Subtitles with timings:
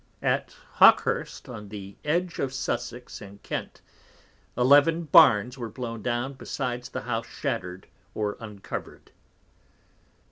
[0.23, 3.81] At Hawkhurst, on the Edge of Sussex and Kent,
[4.57, 7.85] _11 Barnes were blown down, besides the Houses Shatter'd
[8.15, 9.11] or Uncover'd.